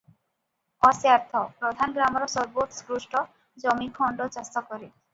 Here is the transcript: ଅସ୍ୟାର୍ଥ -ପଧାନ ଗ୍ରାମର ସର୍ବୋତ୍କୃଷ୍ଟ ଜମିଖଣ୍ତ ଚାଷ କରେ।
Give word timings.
ଅସ୍ୟାର୍ଥ 0.89 1.43
-ପଧାନ 1.51 1.97
ଗ୍ରାମର 1.99 2.31
ସର୍ବୋତ୍କୃଷ୍ଟ 2.37 3.25
ଜମିଖଣ୍ତ 3.67 4.33
ଚାଷ 4.39 4.69
କରେ। 4.73 4.85